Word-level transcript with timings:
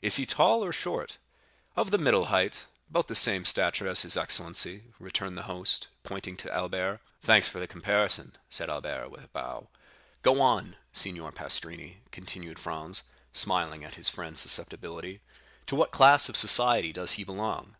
"Is 0.00 0.16
he 0.16 0.24
tall 0.24 0.64
or 0.64 0.72
short?" 0.72 1.18
"Of 1.76 1.90
the 1.90 1.98
middle 1.98 2.24
height—about 2.32 3.08
the 3.08 3.14
same 3.14 3.44
stature 3.44 3.86
as 3.86 4.00
his 4.00 4.16
excellency," 4.16 4.84
returned 4.98 5.36
the 5.36 5.42
host, 5.42 5.88
pointing 6.02 6.34
to 6.38 6.50
Albert. 6.50 7.00
"Thanks 7.20 7.50
for 7.50 7.58
the 7.58 7.66
comparison," 7.66 8.38
said 8.48 8.70
Albert, 8.70 9.10
with 9.10 9.22
a 9.24 9.28
bow. 9.28 9.68
"Go 10.22 10.40
on, 10.40 10.76
Signor 10.94 11.30
Pastrini," 11.30 11.98
continued 12.10 12.58
Franz, 12.58 13.02
smiling 13.34 13.84
at 13.84 13.96
his 13.96 14.08
friend's 14.08 14.40
susceptibility. 14.40 15.20
"To 15.66 15.76
what 15.76 15.90
class 15.90 16.30
of 16.30 16.38
society 16.38 16.90
does 16.90 17.12
he 17.20 17.24
belong?" 17.24 17.76